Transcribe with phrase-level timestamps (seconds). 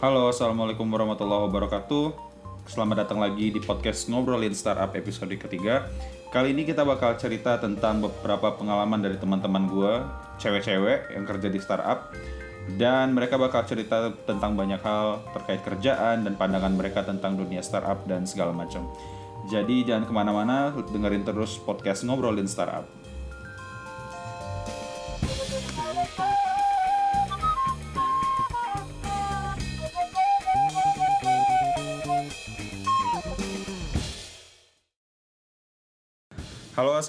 [0.00, 2.16] Halo, Assalamualaikum warahmatullahi wabarakatuh.
[2.64, 5.92] Selamat datang lagi di podcast Ngobrolin Startup episode ketiga.
[6.32, 9.92] Kali ini kita bakal cerita tentang beberapa pengalaman dari teman-teman gue
[10.40, 12.16] Cewek-cewek yang kerja di startup.
[12.80, 18.00] Dan mereka bakal cerita tentang banyak hal terkait kerjaan dan pandangan mereka tentang dunia startup
[18.08, 18.88] dan segala macam.
[19.52, 22.88] Jadi jangan ke mana-mana, dengerin terus podcast Ngobrolin Startup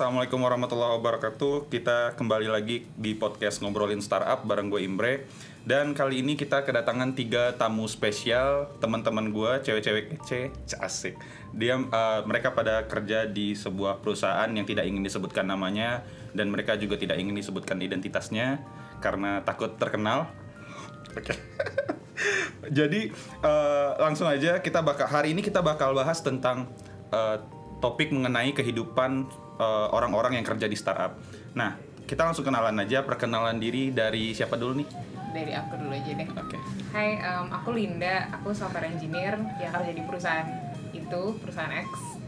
[0.01, 1.69] assalamualaikum warahmatullahi wabarakatuh.
[1.69, 5.29] Kita kembali lagi di podcast ngobrolin startup bareng gue Imbre.
[5.61, 10.49] Dan kali ini kita kedatangan tiga tamu spesial teman-teman gue, cewek-cewek kece,
[10.81, 11.21] asik.
[11.53, 16.02] Dia, eh, mereka pada kerja di sebuah perusahaan yang tidak ingin disebutkan namanya
[16.33, 18.58] dan mereka juga tidak ingin disebutkan identitasnya
[19.05, 20.33] karena takut terkenal.
[21.13, 21.38] Oke.
[22.81, 23.13] Jadi
[23.45, 26.73] eh, langsung aja kita bakal hari ini kita bakal bahas tentang
[27.13, 27.38] eh,
[27.81, 29.30] topik mengenai kehidupan
[29.62, 31.22] eh, orang-orang yang kerja di startup.
[31.54, 31.78] Nah,
[32.09, 34.90] kita langsung kenalan aja perkenalan diri dari siapa dulu nih?
[35.31, 36.28] dari aku dulu aja deh.
[36.28, 36.58] Oke.
[36.92, 40.48] Hai, em, aku Linda, aku software engineer yang kerja di perusahaan
[40.92, 42.20] itu, perusahaan X.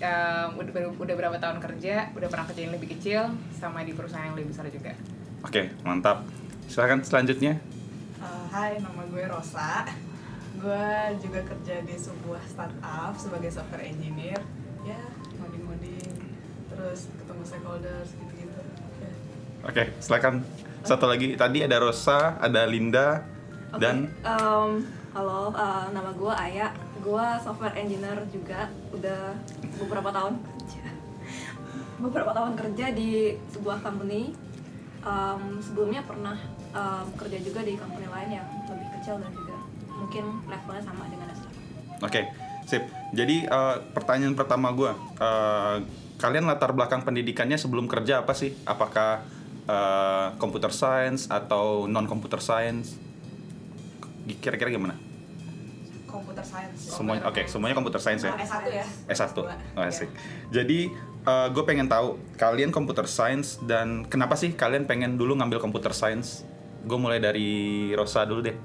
[0.00, 3.92] Em, udah, ber- udah berapa tahun kerja, udah pernah kerja yang lebih kecil, sama di
[3.96, 4.92] perusahaan yang lebih besar juga.
[5.40, 6.24] Oke, mantap.
[6.68, 7.56] Silakan selanjutnya.
[8.20, 9.88] Uh, hai, nama gue Rosa.
[10.60, 14.40] Gue juga kerja di sebuah startup sebagai software engineer.
[14.84, 15.00] Ya,
[16.80, 18.60] terus ketemu stakeholders gitu-gitu.
[19.04, 19.12] Ya.
[19.68, 20.34] Oke, silakan.
[20.80, 23.20] Satu lagi tadi ada Rosa, ada Linda
[23.68, 24.70] Oke, dan em,
[25.12, 26.72] halo, eh, nama gue Aya.
[27.04, 28.72] Gue software engineer juga.
[28.96, 29.36] Udah
[29.76, 30.84] beberapa tahun kerja.
[32.00, 34.32] Beberapa tahun kerja di sebuah company.
[35.04, 36.40] Em, sebelumnya pernah
[36.72, 39.56] em, kerja juga di company lain yang lebih kecil dan juga
[39.92, 41.28] mungkin levelnya sama dengan.
[42.00, 42.32] Oke,
[42.64, 42.88] sip.
[43.12, 44.88] Jadi eh, pertanyaan pertama gue,
[46.20, 48.52] kalian latar belakang pendidikannya sebelum kerja apa sih?
[48.68, 49.24] Apakah
[49.64, 53.00] eh, computer science atau non computer science?
[54.44, 54.94] Kira-kira gimana?
[56.06, 56.92] Computer science.
[56.92, 58.36] Semuanya, oke, semuanya computer science ya.
[58.36, 58.84] Oh, S1 ya?
[59.08, 59.32] S1.
[59.32, 59.40] S2.
[59.74, 60.10] Oh, asik.
[60.52, 60.92] Jadi
[61.26, 66.44] gue pengen tahu kalian computer science dan kenapa sih kalian pengen dulu ngambil computer science?
[66.84, 68.56] Gue mulai dari Rosa dulu deh.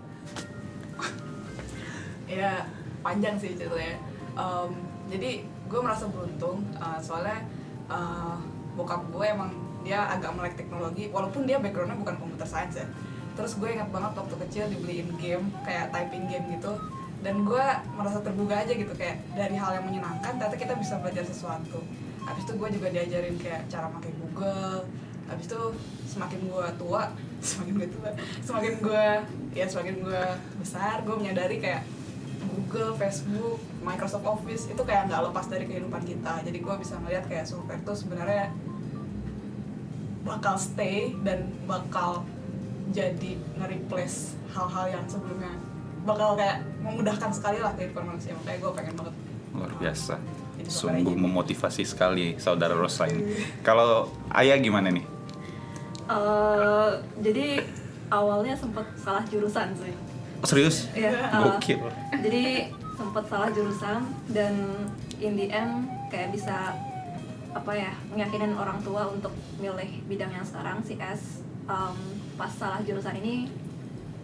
[2.26, 2.66] Ya,
[3.06, 4.02] panjang sih ceritanya.
[4.36, 4.70] Em,
[5.08, 5.32] jadi
[5.66, 7.46] gue merasa beruntung uh, soalnya
[7.90, 8.38] uh,
[8.76, 9.52] bokap gue emang
[9.86, 12.88] dia agak melek teknologi walaupun dia backgroundnya bukan computer science ya.
[13.36, 16.74] Terus gue ingat banget waktu kecil dibeliin game kayak typing game gitu.
[17.22, 17.66] Dan gue
[17.98, 21.82] merasa tergugah aja gitu kayak dari hal yang menyenangkan ternyata kita bisa belajar sesuatu.
[22.26, 24.86] Habis itu gue juga diajarin kayak cara pakai Google
[25.26, 25.62] habis itu
[26.06, 27.04] semakin gue tua
[27.42, 28.10] semakin gue tua
[28.42, 29.08] semakin gue
[29.58, 30.24] ya semakin gue
[30.62, 31.82] besar gue menyadari kayak
[32.76, 36.44] Google, Facebook, Microsoft Office itu kayak nggak lepas dari kehidupan kita.
[36.44, 38.52] Jadi gue bisa ngeliat kayak software itu sebenarnya
[40.28, 42.28] bakal stay dan bakal
[42.92, 45.56] jadi nge-replace hal-hal yang sebelumnya
[46.04, 48.36] bakal kayak memudahkan sekali lah kehidupan manusia.
[48.36, 49.16] Makanya gue pengen banget
[49.56, 50.20] Luar biasa.
[50.60, 53.40] Jadi Sungguh software memotivasi sekali saudara Rosa ini.
[53.64, 55.08] Kalau Ayah gimana nih?
[56.12, 56.92] Eh,
[57.24, 57.64] jadi
[58.12, 59.96] awalnya sempat salah jurusan sih.
[60.42, 60.88] Oh, serius?
[60.92, 61.80] Iya, Gokil.
[62.24, 64.02] jadi sempat salah jurusan
[64.32, 64.54] dan
[65.20, 66.76] in the end kayak bisa
[67.56, 71.98] apa ya meyakinkan orang tua untuk milih bidang yang sekarang CS Em,
[72.38, 73.50] pas salah jurusan ini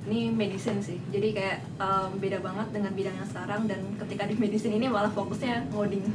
[0.05, 4.37] ini medicine sih jadi kayak em, beda banget dengan bidang yang sekarang dan ketika di
[4.37, 6.05] medicine ini malah fokusnya ngoding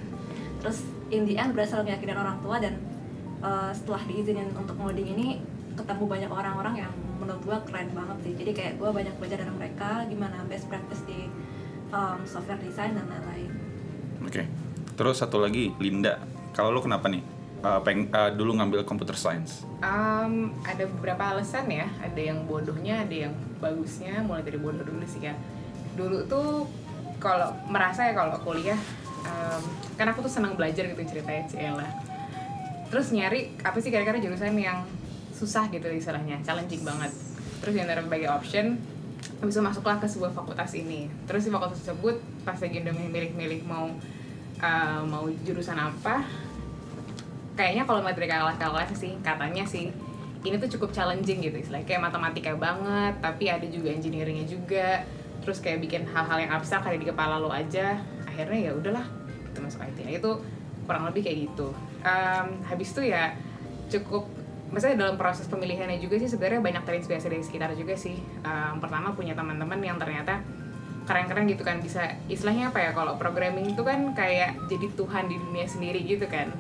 [0.63, 2.79] terus in the end berhasil meyakinkan orang tua dan
[3.43, 5.43] eh, setelah diizinin untuk ngoding ini
[5.77, 9.53] ketemu banyak orang-orang yang menurut gue keren banget sih jadi kayak gue banyak belajar dari
[9.53, 11.29] mereka gimana best practice di
[11.93, 13.67] um, software design dan lain-lain
[14.27, 14.43] Oke.
[14.99, 16.19] Terus satu lagi Linda.
[16.57, 17.23] Kalau lu kenapa nih?
[17.63, 19.65] Eh, peng eh, dulu ngambil computer science.
[19.81, 25.05] Em, ada beberapa alasan ya, ada yang bodohnya, ada yang bagusnya, mulai dari bodoh dulu
[25.05, 25.35] sih ya.
[25.97, 26.69] Dulu tuh
[27.17, 28.79] kalau merasa ya kalau kuliah,
[29.25, 29.63] em,
[29.97, 31.89] kan aku tuh senang belajar gitu ceritanya Ciela.
[32.93, 34.87] Terus nyari apa sih kira-kira jurusan yang
[35.37, 37.13] susah gitu istilahnya, challenging banget.
[37.61, 38.81] Terus yang dari berbagai option,
[39.45, 41.13] itu masuklah ke sebuah fakultas ini.
[41.29, 42.17] Terus di fakultas tersebut
[42.49, 43.93] pas lagi udah milih-milih mau
[44.59, 46.25] eh, mau jurusan apa,
[47.55, 49.93] kayaknya kalau matematika kelas-kelas sih katanya sih
[50.47, 55.03] ini tuh cukup challenging gitu istilahnya kayak matematika banget tapi ada juga engineeringnya juga
[55.43, 57.99] terus kayak bikin hal-hal yang abstrak ada di kepala lo aja
[58.29, 59.03] akhirnya ya udahlah
[59.51, 60.31] itu masuk IT itu
[60.87, 61.75] kurang lebih kayak gitu
[62.07, 63.35] Em, habis itu ya
[63.91, 64.31] cukup
[64.69, 68.17] maksudnya dalam proses pemilihannya juga sih sebenarnya banyak terinspirasi dari sekitar juga sih.
[68.43, 70.43] Em, pertama punya teman-teman yang ternyata
[71.07, 71.79] keren-keren gitu kan.
[71.79, 76.27] Bisa istilahnya apa ya kalau programming itu kan kayak jadi Tuhan di dunia sendiri gitu
[76.27, 76.51] kan.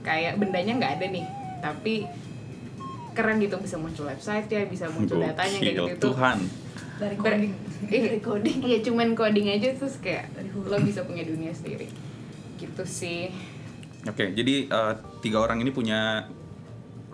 [0.00, 1.26] Kayak bendanya nggak ada nih
[1.60, 1.94] tapi
[3.12, 3.60] keren gitu.
[3.60, 6.10] Bisa muncul website ya bisa muncul datanya kayak gitu.
[6.10, 6.38] Tuh Tuhan.
[6.94, 7.52] Dari Ber- coding.
[7.84, 8.58] Dari coding.
[8.64, 10.72] Iya cuman coding aja terus kayak Dari hulu.
[10.72, 11.86] lo bisa punya dunia sendiri.
[12.56, 13.28] Gitu sih.
[14.04, 16.28] Oke, jadi eh, tiga orang ini punya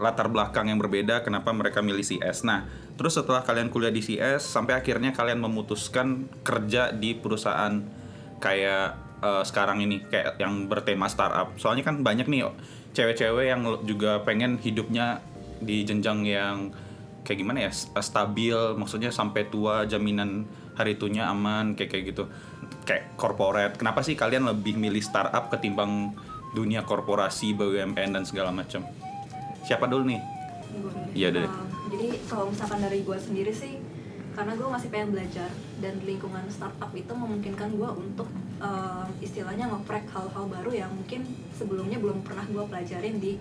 [0.00, 2.48] latar belakang yang berbeda kenapa mereka milih CS.
[2.48, 2.64] Nah,
[2.96, 7.84] terus setelah kalian kuliah di CS sampai akhirnya kalian memutuskan kerja di perusahaan
[8.40, 8.86] kayak
[9.20, 11.52] eh, sekarang ini kayak yang bertema startup.
[11.60, 12.48] Soalnya kan banyak nih
[12.96, 15.20] cewek-cewek yang juga pengen hidupnya
[15.60, 16.72] di jenjang yang
[17.22, 22.24] kayak gimana ya s- stabil maksudnya sampai tua jaminan hari itunya aman kayak kayak gitu
[22.88, 26.16] kayak corporate kenapa sih kalian lebih milih startup ketimbang
[26.56, 28.82] dunia korporasi BUMN dan segala macam
[29.64, 30.20] siapa dulu nih.
[31.16, 31.46] Iya, deh.
[31.46, 33.82] Um, jadi kalau misalkan dari gue sendiri sih
[34.30, 35.50] karena gue masih pengen belajar
[35.82, 38.30] dan lingkungan startup itu memungkinkan gue untuk
[38.62, 43.36] um, istilahnya ngoprek hal-hal baru yang mungkin sebelumnya belum pernah gue pelajarin di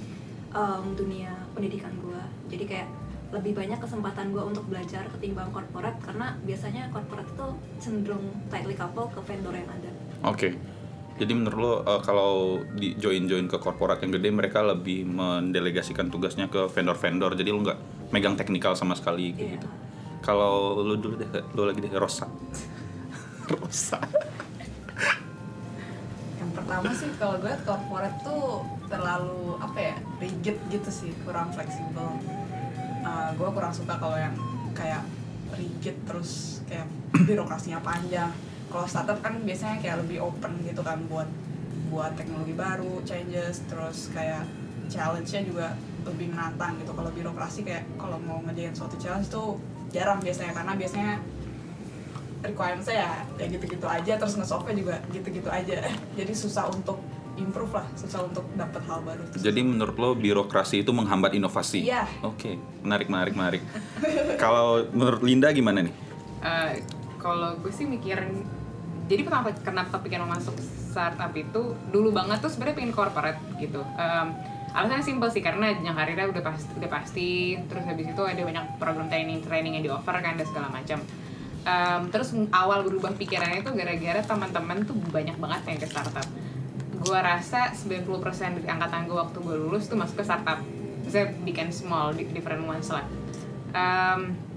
[0.51, 2.89] um, dunia pendidikan gue jadi kayak
[3.29, 9.05] lebih banyak kesempatan gue untuk belajar ketimbang corporate karena biasanya corporate itu cenderung tightly couple
[9.13, 9.91] ke vendor yang ada
[10.25, 10.49] oke
[11.19, 16.07] jadi menurut lo eh, kalau di join join ke korporat yang gede mereka lebih mendelegasikan
[16.07, 17.35] tugasnya ke vendor-vendor.
[17.35, 17.79] Jadi lo nggak
[18.15, 19.55] megang teknikal sama sekali kayak Iya.
[19.59, 19.67] gitu.
[20.23, 22.31] Kalau lo dulu deh lo lagi deh Rosa.
[23.51, 23.99] Rosa.
[26.39, 31.51] Yang pertama sih kalau gue liat corporate tuh terlalu apa ya rigid gitu sih kurang
[31.51, 32.15] fleksibel.
[33.03, 34.35] Uh, gue kurang suka kalau yang
[34.71, 35.03] kayak
[35.51, 36.87] rigid terus kayak
[37.27, 38.31] birokrasinya panjang
[38.69, 41.29] kalau startup kan biasanya kayak lebih open gitu kan buat
[41.89, 44.45] buat teknologi baru changes terus kayak
[44.89, 45.67] challenge-nya juga
[46.05, 49.57] lebih menantang gitu kalau birokrasi kayak kalau mau ngerjain suatu challenge tuh
[49.89, 51.13] jarang biasanya karena biasanya
[52.39, 57.01] requirement saya ya gitu-gitu aja terus nge-solve juga gitu-gitu aja jadi susah untuk
[57.39, 61.87] improve lah susah untuk dapat hal baru Jadi menurut lo birokrasi itu menghambat inovasi?
[61.87, 62.03] Iya.
[62.19, 63.61] Oke, menarik, menarik, menarik.
[64.35, 65.93] Kalau menurut Linda gimana nih?
[66.43, 66.83] Eh,
[67.15, 68.43] kalau gue sih mikirin
[69.09, 73.81] jadi kenapa kepikiran mau masuk startup itu dulu banget tuh sebenarnya pengen corporate gitu.
[73.97, 74.27] Em,
[74.69, 77.29] alasannya simpel sih karena yang karirnya udah pasti udah pasti
[77.65, 81.01] terus habis itu ada banyak program training training yang di offer kan dan segala macam.
[81.65, 86.27] Em, terus awal berubah pikirannya itu gara-gara teman-teman tuh banyak banget yang ke startup.
[87.01, 90.61] Gue rasa 90% dari angkatan gue waktu gue lulus tuh masuk ke startup.
[91.09, 93.09] Saya bikin small di- different ones lah.
[93.73, 94.48] Em,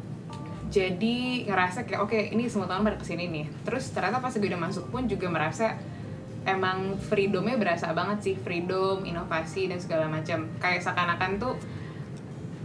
[0.73, 3.47] jadi ngerasa kayak oke ini semua tahun pada ke sini nih.
[3.69, 5.77] Terus ternyata pas gue udah masuk pun juga merasa
[6.49, 8.35] emang freedomnya berasa banget sih.
[8.41, 10.49] Freedom inovasi dan segala macam.
[10.57, 11.55] Kayak seakan-akan tuh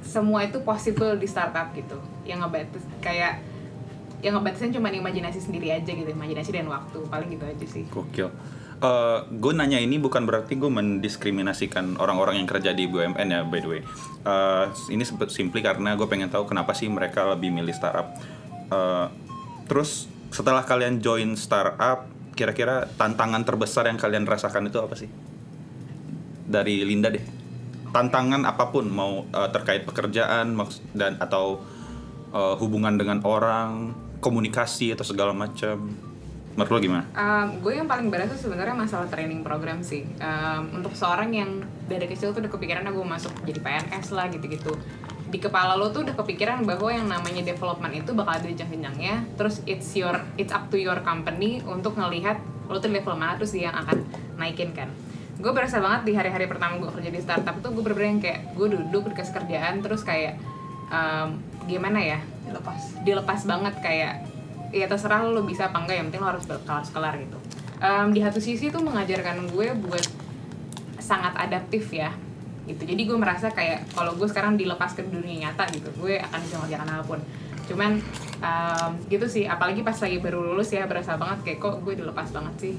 [0.08, 2.00] semua itu possible di startup gitu.
[2.24, 3.44] Yang ngebatas kayak
[4.24, 6.08] yang ngebatasin cuma imajinasi sendiri aja gitu.
[6.08, 7.04] Imajinasi dan waktu.
[7.12, 7.84] Paling gitu aja sih.
[7.92, 8.32] Gokil.
[8.78, 13.58] Eh, gue nanya ini bukan berarti gue mendiskriminasikan orang-orang yang kerja di BUMN ya, by
[13.58, 13.82] the way.
[14.22, 15.02] Eh, ini
[15.34, 18.14] simply karena gue pengen tahu kenapa sih mereka lebih milih startup.
[18.70, 19.08] Eh,
[19.66, 22.06] terus setelah kalian join startup,
[22.38, 25.10] kira-kira tantangan terbesar yang kalian rasakan itu apa sih?
[26.46, 27.26] Dari Linda deh.
[27.90, 30.54] Tantangan apa pun, mau eh, terkait pekerjaan
[30.94, 31.66] dan atau
[32.30, 35.90] eh, hubungan dengan orang, komunikasi atau segala macam.
[36.58, 37.06] Menurut lo gimana?
[37.14, 40.02] Um, gue yang paling berasa sebenarnya masalah training program sih.
[40.18, 44.74] Um, untuk seorang yang dari kecil tuh udah kepikiran gue masuk jadi PNS lah gitu-gitu.
[45.30, 49.38] Di kepala lo tuh udah kepikiran bahwa yang namanya development itu bakal ada jenjang-jenjangnya.
[49.38, 53.54] Terus it's your it's up to your company untuk ngelihat lo tuh level mana terus
[53.54, 54.02] dia yang akan
[54.42, 54.90] naikin kan.
[55.38, 58.40] Gue berasa banget di hari-hari pertama gue kerja di startup tuh gue bener-bener yang kayak
[58.58, 60.42] gue duduk dikasih kerjaan terus kayak
[60.90, 61.38] um,
[61.70, 64.26] gimana ya dilepas dilepas banget kayak
[64.72, 67.38] ya terserah lo bisa apa enggak yang penting lo harus harus kelar gitu.
[67.78, 70.06] Em, di satu sisi tuh mengajarkan gue buat
[70.98, 72.12] sangat adaptif ya
[72.66, 72.84] gitu.
[72.84, 76.56] Jadi gue merasa kayak kalau gue sekarang dilepas ke dunia nyata gitu gue akan bisa
[76.60, 77.20] mengerjakan apa pun
[77.68, 78.00] cuman
[78.40, 82.28] em, gitu sih apalagi pas lagi baru lulus ya berasa banget kayak kok gue dilepas
[82.32, 82.76] banget sih.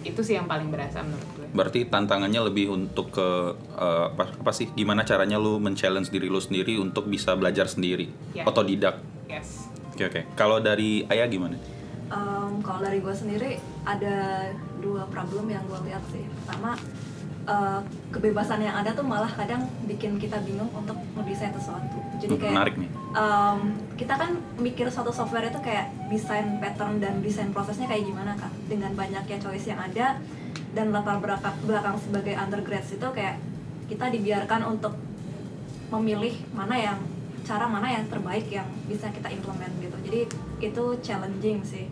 [0.00, 1.46] Itu sih yang paling berasa menurut gue.
[1.52, 3.28] Berarti tantangannya lebih untuk ke
[3.76, 4.72] eh, apa, apa sih?
[4.72, 8.48] Gimana caranya lu men-challenge diri lu sendiri untuk bisa belajar sendiri, Ya.
[8.48, 8.96] otodidak.
[9.28, 9.59] yes
[10.00, 10.22] Oke oke.
[10.32, 11.60] Kalau dari Ayah gimana?
[12.08, 14.48] Um, kalau dari gue sendiri ada
[14.80, 16.24] dua problem yang gue lihat sih.
[16.40, 16.72] Pertama
[17.44, 22.00] uh, kebebasan yang ada tuh malah kadang bikin kita bingung untuk mendesain sesuatu.
[22.16, 22.88] Jadi Hmm, kayak menarik nih.
[23.12, 28.32] um, kita kan mikir suatu software itu kayak desain pattern dan desain prosesnya kayak gimana
[28.40, 30.16] kan dengan banyaknya choice yang ada
[30.72, 33.36] dan latar belakang, belakang sebagai undergrads itu kayak
[33.92, 34.96] kita dibiarkan untuk
[35.92, 36.98] memilih mana yang
[37.46, 39.96] cara mana yang terbaik yang bisa kita implement gitu.
[40.06, 40.20] Jadi
[40.60, 41.86] itu challenging sih.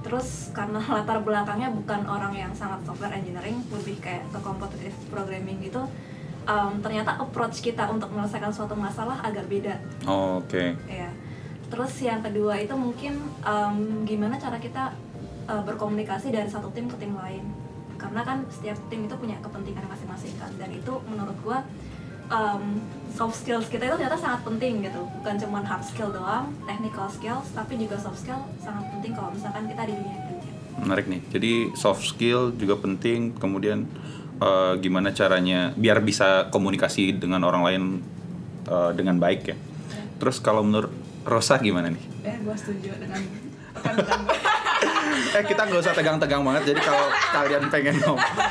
[0.00, 5.60] Terus karena latar belakangnya bukan orang yang sangat software engineering lebih kayak ke competitive programming
[5.60, 5.84] gitu
[6.50, 9.74] um, ternyata approach kita untuk menyelesaikan suatu masalah agak beda.
[10.08, 10.76] Oh, Oke.
[10.88, 11.10] ya
[11.70, 13.14] terus yang kedua itu mungkin
[13.46, 14.90] um, gimana cara kita
[15.46, 17.46] uh, berkomunikasi dari satu tim ke tim lain.
[17.94, 20.50] Karena kan setiap tim itu punya kepentingan masing-masing kan.
[20.58, 21.62] Dan itu menurut gua
[22.30, 22.80] um,
[23.12, 27.50] soft skills kita itu ternyata sangat penting gitu bukan cuma hard skill doang technical skills
[27.52, 31.20] tapi juga soft skill sangat penting kalau misalkan kita di dunia kerja Menarik nih.
[31.28, 33.36] Jadi soft skill juga penting.
[33.36, 33.84] Kemudian
[34.40, 37.82] eh, gimana caranya biar bisa komunikasi dengan orang lain
[38.64, 39.56] eh, dengan baik ya.
[40.16, 40.92] Terus kalau menurut
[41.24, 42.04] Rosa gimana nih?
[42.20, 43.20] eh gue setuju dengan
[45.30, 46.74] eh kita nggak usah tegang-tegang banget.
[46.74, 47.96] Jadi kalau kalian pengen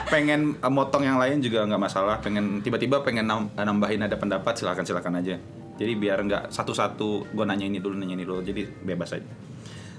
[0.07, 2.15] pengen eh, motong yang lain juga nggak masalah.
[2.23, 5.35] Pengen tiba-tiba pengen nam- nambahin ada pendapat silakan silakan aja.
[5.79, 8.39] Jadi biar nggak satu-satu gue nanya ini dulu nanya ini dulu.
[8.43, 9.27] Jadi bebas aja.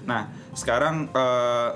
[0.08, 1.68] Nah sekarang eh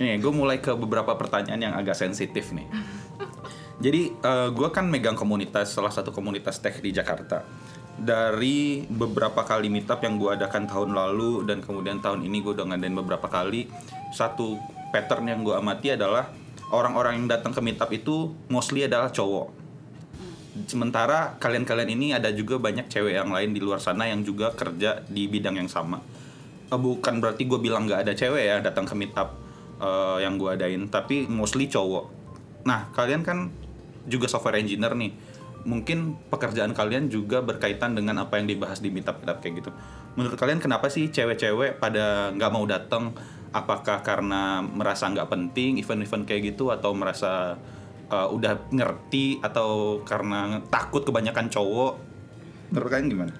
[0.00, 2.66] nih gue mulai ke beberapa pertanyaan yang agak sensitif nih.
[3.82, 4.14] Jadi
[4.54, 7.42] gue kan megang komunitas salah satu komunitas tech di Jakarta.
[7.94, 12.66] Dari beberapa kali meetup yang gue adakan tahun lalu dan kemudian tahun ini gue udah
[12.74, 13.70] ngadain beberapa kali.
[14.10, 14.58] Satu
[14.90, 16.30] pattern yang gue amati adalah
[16.74, 19.50] orang-orang yang datang ke meetup itu mostly adalah cowok.
[20.66, 25.02] Sementara kalian-kalian ini ada juga banyak cewek yang lain di luar sana yang juga kerja
[25.06, 25.98] di bidang yang sama.
[26.70, 29.34] Eh, Bukan berarti gue bilang nggak ada cewek ya datang ke meetup
[29.82, 32.10] eh, yang gue adain, tapi mostly cowok.
[32.66, 33.50] Nah, kalian kan
[34.06, 35.33] juga software engineer nih.
[35.64, 39.70] Mungkin pekerjaan kalian juga berkaitan dengan apa yang dibahas di meetup meetup kayak gitu.
[40.14, 43.16] Menurut kalian kenapa sih cewek-cewek pada nggak mau datang?
[43.54, 47.56] Apakah karena merasa nggak penting event-event kayak gitu atau merasa
[48.12, 51.92] uh, udah ngerti atau karena takut kebanyakan cowok?
[52.70, 53.32] Menurut kalian gimana?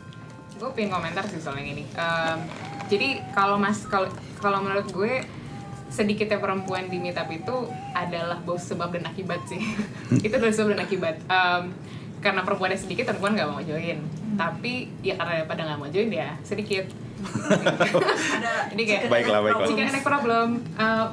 [0.55, 2.39] gue pengen komentar sih soal yang ini Em,
[2.87, 3.85] jadi kalau mas
[4.39, 5.21] kalau menurut gue
[5.91, 9.61] sedikitnya perempuan di meetup itu adalah sebab dan akibat sih
[10.27, 11.63] itu adalah sebab dan akibat Em,
[12.25, 14.01] karena perempuannya sedikit perempuan nggak mau join.
[14.35, 16.89] Tapi ya karena pada nggak mau join ya sedikit.
[17.25, 19.69] Ada jadi kayak Baiklah, baiklah.
[19.69, 20.49] and egg problem.
[20.75, 21.07] Uh,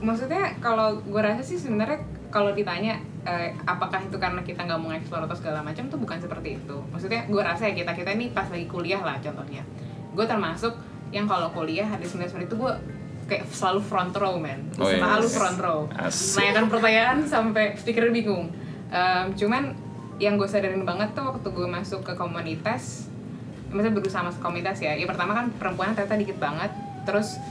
[0.00, 4.90] maksudnya kalau gue rasa sih sebenarnya kalau ditanya eh, apakah itu karena kita nggak mau
[4.90, 6.76] ngeksplor atau segala macam tuh bukan seperti itu.
[6.90, 9.62] Maksudnya gue rasa ya kita kita ini pas lagi kuliah lah contohnya.
[10.12, 10.74] Gue termasuk
[11.08, 12.72] yang kalau kuliah hari senin senin itu gue
[13.24, 15.00] kayak selalu front row man Oh, iya.
[15.00, 15.78] selalu front row.
[15.94, 16.36] Asik.
[16.36, 18.50] menanyakan pertanyaan sampai speaker bingung.
[18.90, 19.72] Em, cuman
[20.22, 23.10] yang gue sadarin banget tuh waktu gue masuk ke komunitas
[23.74, 24.94] maksudnya berusaha masuk komunitas ya.
[24.94, 26.70] Ya pertama kan perempuan ternyata dikit banget.
[27.02, 27.42] Terus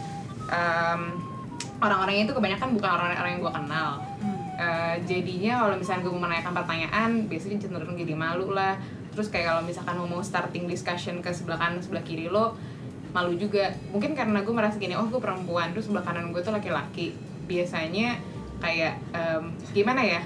[0.47, 1.19] em,
[1.83, 3.89] orang-orangnya itu kebanyakan bukan orang-orang yang gue kenal.
[4.53, 8.79] Eh, jadinya kalau misalnya gue mau menanyakan pertanyaan biasanya cenderung jadi malu lah.
[9.13, 12.55] Terus kayak kalau misalkan mau mau starting discussion ke sebelah kanan sebelah kiri lo
[13.11, 13.75] malu juga.
[13.91, 15.75] Mungkin karena gue merasa gini oh gue perempuan.
[15.75, 17.13] Terus sebelah kanan gue tuh laki-laki.
[17.45, 18.15] Biasanya
[18.63, 20.23] kayak em, gimana ya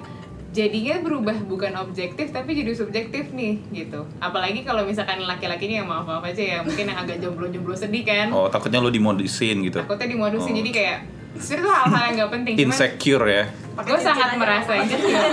[0.58, 6.04] jadinya berubah bukan objektif tapi jadi subjektif nih gitu apalagi kalau misalkan laki-lakinya yang maaf
[6.04, 9.78] maaf aja ya mungkin yang agak jomblo-jomblo sedih kan Oh, takutnya lo dimodusin gitu.
[9.78, 10.58] takutnya dimodusin Oh.
[10.58, 10.98] jadi kayak
[11.38, 13.44] sebenarnya itu hal-hal yang nggak penting cuman Insecure ya.
[13.78, 15.30] Gue sangat merasa insecure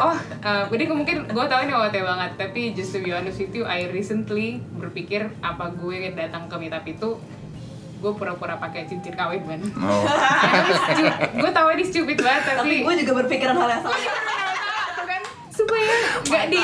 [0.00, 0.16] oh
[0.72, 3.84] jadi mungkin gue tau ini OT banget tapi just to be honest with you I
[3.86, 7.10] recently berpikir apa gue datang ke meetup itu
[8.00, 9.44] gue pura-pura pakai cincin kawin
[9.76, 10.02] Oh.
[11.36, 13.96] gue tau ini stupid banget tapi tapi gue juga berpikiran hal yang sama
[14.90, 15.92] Tuh kan, supaya
[16.22, 16.60] nggak di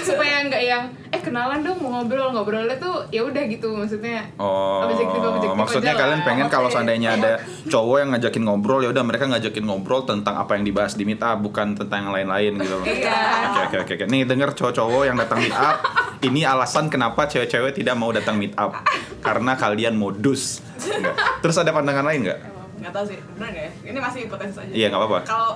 [0.00, 4.86] supaya nggak yang eh kenalan dong mau ngobrol ngobrolnya tuh ya udah gitu maksudnya Oh,
[4.86, 6.26] Objektif- objektif maksudnya aja kalian lah.
[6.26, 7.32] pengen kalau seandainya ada
[7.72, 11.18] cowok yang ngajakin ngobrol ya udah mereka ngajakin ngobrol tentang apa yang dibahas di meet
[11.18, 12.86] up bukan tentang yang lain-lain gitu loh.
[12.86, 13.18] Iya.
[13.50, 13.92] Oke oke oke.
[13.96, 14.04] oke.
[14.06, 15.76] Nih denger cowok-cowok yang datang meet up,
[16.20, 18.72] ini alasan kenapa cewek-cewek tidak mau datang meet up
[19.18, 20.62] karena kalian modus.
[20.78, 21.18] Enggak.
[21.40, 22.40] Terus ada pandangan lain nggak?
[22.76, 25.20] nggak tahu sih benar nggak ya ini masih hipotesis aja Iya, nggak apa-apa.
[25.24, 25.50] kalau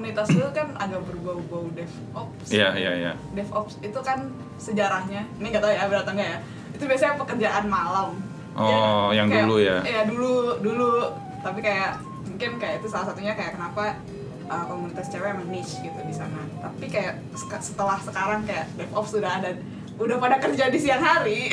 [0.00, 2.48] komunitas lu kan agak berbau-bau DevOps.
[2.48, 3.12] Iya iya iya.
[3.36, 6.38] DevOps itu kan sejarahnya ini nggak tahu ya benar atau enggak ya.
[6.72, 8.10] Itu biasanya pekerjaan malam.
[8.56, 9.84] Oh, yang kayak- dulu ya.
[9.84, 11.12] iya dulu dulu.
[11.44, 14.00] Tapi kayak mungkin kayak itu salah satunya kayak kenapa
[14.48, 16.48] uh, komunitas cewek emang niche gitu di sana.
[16.64, 17.20] Tapi kayak
[17.60, 19.52] setelah sekarang kayak DevOps sudah ada
[20.00, 21.52] udah pada kerja di siang hari.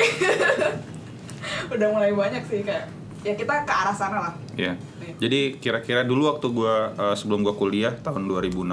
[1.68, 2.88] Udah mulai banyak sih kayak
[3.20, 4.74] ya kita ke arah sana lah Iya.
[4.74, 5.14] Nih.
[5.18, 8.66] Jadi kira-kira dulu waktu gua eh, sebelum gua kuliah tahun 2016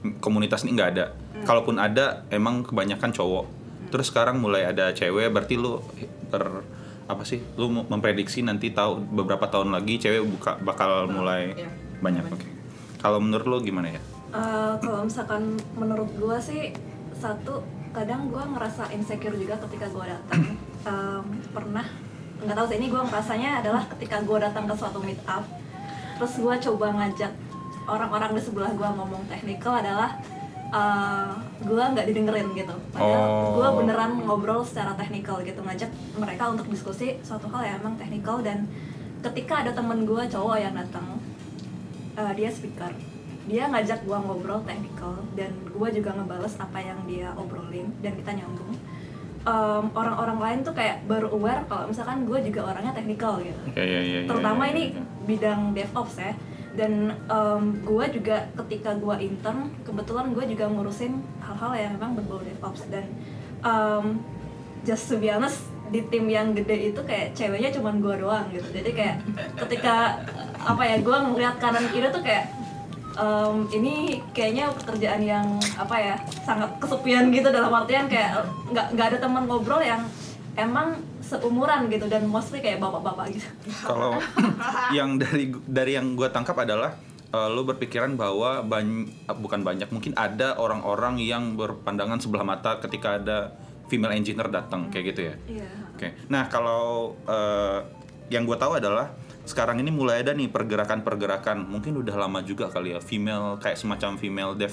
[0.00, 1.06] m- komunitas ini nggak ada.
[1.40, 3.46] Kalaupun ada emang kebanyakan cowok.
[3.88, 5.82] Terus sekarang mulai ada cewek berarti lu
[6.28, 6.62] ber
[7.04, 7.42] apa sih?
[7.54, 11.70] Lu memprediksi nanti tahu beberapa tahun lagi cewek buka bakal mulai Iya.
[11.98, 12.24] banyak.
[12.28, 12.46] Oke.
[12.96, 14.00] Kalau menurut lu gimana ya?
[14.30, 16.70] Eh, kalau misalkan menurut gue sih
[17.12, 17.60] satu
[17.90, 20.42] kadang gue ngerasa insecure juga ketika gue datang
[20.80, 21.84] Em, pernah
[22.40, 25.44] nggak tahu sih ini gue ngerasanya adalah ketika gue datang ke suatu meet up
[26.16, 27.32] terus gue coba ngajak
[27.88, 30.20] orang-orang di sebelah gue ngomong technical adalah
[30.70, 32.74] uh, gue nggak didengerin gitu.
[32.94, 33.56] Padahal Oh.
[33.58, 38.38] gue beneran ngobrol secara technical gitu ngajak mereka untuk diskusi suatu hal yang emang technical
[38.40, 38.68] dan
[39.20, 41.18] ketika ada temen gue cowok yang datang
[42.16, 42.92] uh, dia speaker.
[43.48, 48.36] Dia ngajak gua ngobrol technical dan gua juga ngebales apa yang dia obrolin dan kita
[48.36, 48.76] nyambung
[49.50, 53.82] Em, orang-orang lain tuh kayak baru aware kalau misalkan gue juga orangnya technical gitu Iya
[53.82, 54.18] iya iya.
[54.22, 55.02] iya, terutama iya, ini iya.
[55.26, 56.32] bidang DevOps ya
[56.78, 62.38] dan em, gue juga ketika gue intern kebetulan gue juga ngurusin hal-hal yang memang berbau
[62.46, 63.10] DevOps dan
[63.66, 64.22] em,
[64.86, 68.70] just to be honest di tim yang gede itu kayak ceweknya cuman gue doang gitu
[68.70, 69.16] jadi kayak
[69.66, 70.22] ketika
[70.62, 72.54] apa ya gue ngeliat kanan kiri tuh kayak
[73.20, 73.94] em, ini
[74.32, 75.46] kayaknya pekerjaan yang
[75.76, 78.40] apa ya sangat kesepian gitu dalam artian kayak
[78.72, 80.00] nggak nggak ada teman ngobrol yang
[80.56, 83.46] emang seumuran gitu dan mostly kayak bapak-bapak gitu
[83.88, 84.18] Kalau
[84.90, 86.96] yang dari dari yang gue tangkap adalah
[87.30, 93.20] eh, lo berpikiran bahwa banyak bukan banyak mungkin ada orang-orang yang berpandangan sebelah mata ketika
[93.20, 93.54] ada
[93.86, 95.34] female engineer datang kayak gitu ya.
[95.50, 96.16] iya Oke.
[96.32, 97.78] Nah kalau eh,
[98.30, 99.10] yang gue tahu adalah
[99.50, 104.14] sekarang ini mulai ada nih pergerakan-pergerakan mungkin udah lama juga kali ya female kayak semacam
[104.14, 104.70] female dev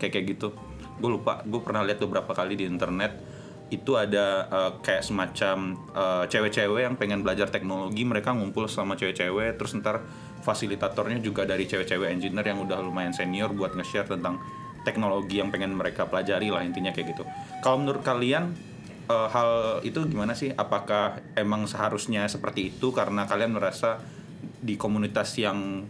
[0.00, 0.48] kayak kayak gitu.
[0.96, 1.44] Gue lupa.
[1.44, 3.20] Gue pernah lihat beberapa kali di internet
[3.68, 9.60] itu ada eh, kayak semacam eh, cewek-cewek yang pengen belajar teknologi mereka ngumpul sama cewek-cewek
[9.60, 10.00] terus ntar
[10.40, 14.40] fasilitatornya juga dari cewek-cewek engineer yang udah lumayan senior buat nge-share tentang
[14.88, 17.28] teknologi yang pengen mereka pelajari lah intinya kayak gitu.
[17.60, 18.56] Kalau menurut kalian
[19.08, 20.52] eh, hal itu gimana sih?
[20.52, 23.98] Apakah emang seharusnya seperti itu karena kalian merasa
[24.60, 25.88] di komunitas yang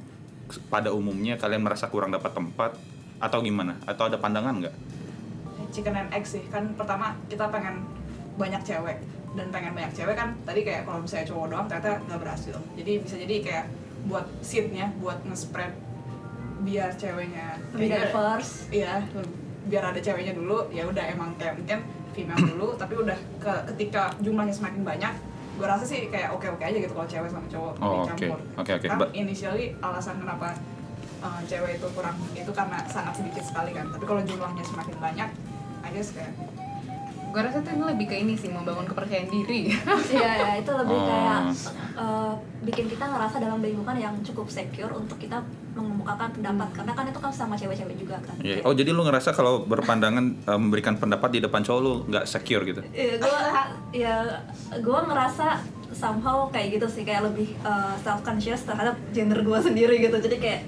[0.73, 2.79] pada umumnya kalian merasa kurang dapat tempat
[3.19, 3.77] atau gimana?
[3.85, 4.77] Atau ada pandangan nggak?
[5.73, 7.85] chicken and egg sih kan pertama kita pengen
[8.41, 8.99] banyak cewek
[9.37, 12.93] dan pengen banyak cewek kan tadi kayak kalau misalnya cowok doang ternyata nggak berhasil jadi
[13.05, 13.67] bisa jadi kayak
[14.09, 15.73] buat seatnya buat nge-spread
[16.65, 19.05] biar ceweknya lebih diverse iya
[19.69, 21.79] biar ada ceweknya dulu ya udah emang kayak mungkin
[22.11, 25.13] female dulu tapi udah ke ketika jumlahnya semakin banyak
[25.55, 28.61] gue rasa sih kayak oke oke aja gitu kalau cewek sama cowok Oh, dicampur oke.
[28.63, 28.87] Oke, oke.
[28.87, 30.55] kan initially alasan kenapa
[31.19, 35.29] uh, cewek itu kurang itu karena sangat sedikit sekali kan tapi kalau jumlahnya semakin banyak
[35.81, 36.31] I guess kayak
[37.29, 39.69] gue rasa tuh ini lebih ke ini sih membangun kepercayaan diri
[40.15, 41.05] iya ya itu lebih Oh.
[41.05, 41.41] kayak
[41.95, 45.45] uh, bikin kita ngerasa dalam lingkungan yang cukup secure untuk kita
[45.79, 48.67] mengemukakan pendapat karena kan itu kan sama cewek-cewek juga kan Iya.
[48.67, 52.67] Oh jadi lu ngerasa kalau berpandangan eh, memberikan pendapat di depan cowok lu nggak secure
[52.67, 52.83] gitu?
[52.91, 53.39] Iya, gue
[53.95, 54.15] ya
[54.75, 55.47] gue ngerasa
[55.89, 57.49] somehow kayak gitu sih kayak lebih
[58.03, 60.61] self conscious terhadap gender gue sendiri gitu jadi kayak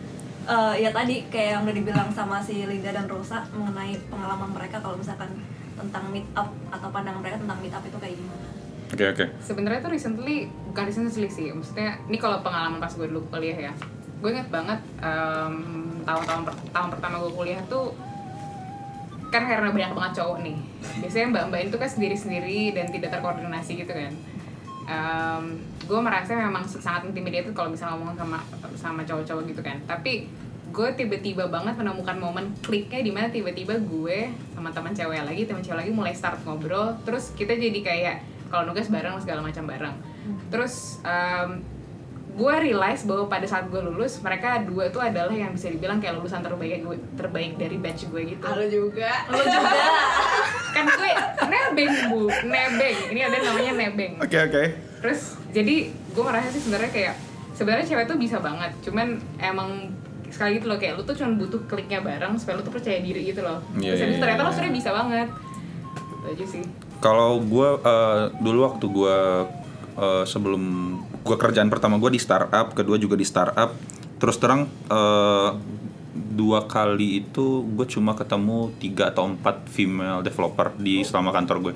[0.48, 4.80] eh, ya tadi kayak yang udah dibilang sama si Linda dan Rosa mengenai pengalaman mereka
[4.80, 5.28] kalau misalkan
[5.76, 8.46] tentang meet up atau pandangan mereka tentang meet up itu kayak gimana
[8.90, 9.24] Oke oke.
[9.38, 13.72] sebenarnya tuh recently bukan recently sih maksudnya ini kalau pengalaman pas gue dulu kuliah ya
[14.20, 15.54] gue inget banget em,
[16.04, 17.96] tahun-tahun per- tahun pertama gue kuliah tuh
[19.30, 20.56] kan karena banyak banget cowok nih.
[21.00, 24.12] Biasanya mbak-mbak itu kan sendiri-sendiri dan tidak terkoordinasi gitu kan.
[24.90, 25.42] Em,
[25.86, 28.42] gue merasa memang sangat intimidated kalau bisa ngomong sama
[28.74, 29.78] sama cowok-cowok gitu kan.
[29.86, 30.26] Tapi
[30.70, 35.62] gue tiba-tiba banget menemukan momen kliknya di mana tiba-tiba gue sama teman cewek lagi teman
[35.66, 38.16] cewek lagi mulai start ngobrol terus kita jadi kayak
[38.54, 39.94] kalau nugas bareng segala macam bareng.
[40.50, 41.62] Terus em,
[42.30, 46.20] gue realize bahwa pada saat gue lulus mereka dua tuh adalah yang bisa dibilang kayak
[46.20, 48.44] lulusan terbaik gue terbaik dari batch gue gitu.
[48.46, 49.10] Halo juga.
[49.32, 49.70] Lo juga.
[50.76, 51.10] Kan gue
[51.50, 52.22] nebeng bu.
[52.46, 52.96] Nebeng.
[53.10, 54.12] Ini ada namanya nebeng.
[54.22, 54.64] Oke oke.
[55.00, 57.14] terus jadi gue merasa sih sebenarnya kayak
[57.56, 58.72] sebenarnya cewek tuh bisa banget.
[58.84, 59.88] Cuman emang
[60.30, 63.26] sekali gitu loh kayak lu tuh cuma butuh kliknya bareng supaya lu tuh percaya diri
[63.26, 63.58] gitu loh.
[63.80, 64.46] Iya, terus iya, habis ternyata iya.
[64.46, 65.28] lo sebenarnya bisa banget.
[65.98, 66.64] Gitu aja sih.
[67.00, 69.18] Kalau gue eh, dulu waktu gue
[69.98, 70.64] eh, sebelum
[71.20, 73.76] gue kerjaan pertama gue di startup, kedua juga di startup.
[74.20, 75.50] Terus terang eh,
[76.10, 81.74] dua kali itu gue cuma ketemu tiga atau empat female developer di selama kantor gue.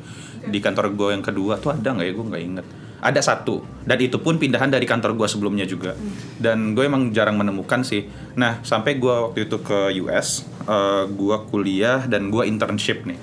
[0.48, 2.66] Di kantor gue yang kedua tuh ada nggak ya gue nggak inget.
[3.04, 5.92] Ada satu dan itu pun pindahan dari kantor gue sebelumnya juga.
[6.40, 8.08] Dan gue emang jarang menemukan sih.
[8.36, 13.20] Nah sampai gue waktu itu ke US, eh, gue kuliah dan gue internship nih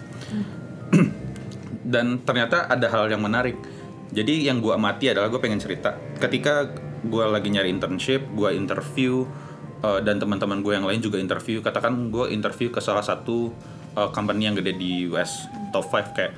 [1.93, 3.57] dan ternyata ada hal yang menarik
[4.11, 5.95] jadi yang gue amati adalah gue pengen cerita.
[6.19, 6.67] Ketika
[7.01, 9.25] gue lagi nyari internship gue interview
[9.81, 13.49] uh, dan teman-teman gue yang lain juga interview katakan gue interview ke salah satu
[13.97, 16.33] uh, company yang gede di US top 5 kayak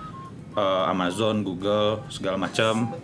[0.55, 2.95] uh, Amazon Google segala macam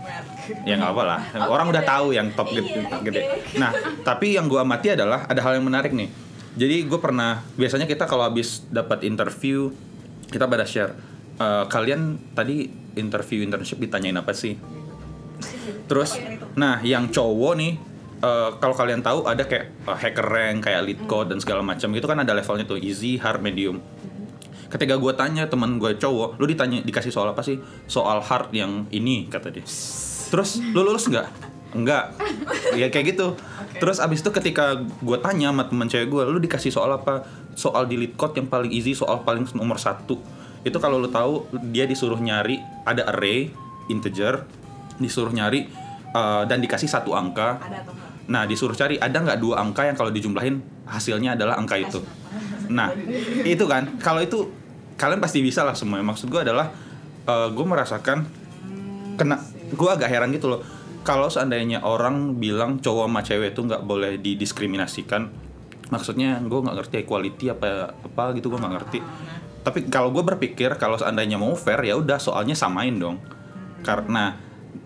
[0.63, 1.21] ya nggak apa lah.
[1.53, 3.21] Orang udah tahu yang top gede, gede.
[3.59, 6.07] nah tapi yang gue amati adalah ada hal yang menarik nih.
[6.59, 9.71] Jadi gue pernah biasanya kita kalau habis dapat interview
[10.29, 11.08] kita pada share
[11.39, 12.67] "Eh, kalian tadi
[12.99, 14.59] interview internship ditanyain apa sih
[15.89, 16.19] Terus,
[16.53, 17.73] nah yang cowok nih,
[18.21, 21.89] eh, kalau kalian tahu ada kayak eh, hacker rank, kayak lead code dan segala macam
[21.95, 23.81] itu kan ada levelnya tuh easy, hard, medium.
[24.69, 27.57] Ketika gue tanya teman gue cowok, lu ditanya dikasih soal apa sih?
[27.89, 29.65] Soal hard yang ini kata dia.
[30.29, 31.25] Terus lu lulus nggak?
[31.73, 32.13] Enggak.
[32.77, 33.33] Ya kayak gitu.
[33.81, 37.25] Terus abis itu ketika gue tanya sama teman cewek gue, lu dikasih soal apa?
[37.57, 40.21] Soal di code yang paling easy, soal paling nomor satu.
[40.63, 43.51] Itu kalau lu tahu dia disuruh nyari ada array
[43.87, 44.43] integer,
[44.99, 45.71] disuruh nyari
[46.13, 47.59] uh, dan dikasih satu angka.
[47.63, 51.57] ada atau enggak Nah disuruh cari ada nggak dua angka yang kalau dijumlahin hasilnya adalah
[51.57, 51.97] angka itu.
[52.69, 52.93] Nah
[53.41, 54.53] itu kan kalau itu
[55.01, 55.97] kalian pasti bisa lah semua.
[56.05, 56.69] Maksud gue adalah
[57.25, 58.29] gue merasakan
[59.17, 59.41] kena
[59.73, 60.61] gue agak heran gitu loh.
[61.01, 65.25] Kalau seandainya orang bilang cowok sama cewek itu nggak boleh didiskriminasikan,
[65.89, 68.99] maksudnya gue nggak ngerti equality apa apa gitu gue nggak ngerti.
[69.59, 73.19] Tapi kalau gue berpikir kalau seandainya mau fair ya udah soalnya samain dong.
[73.81, 74.35] Karena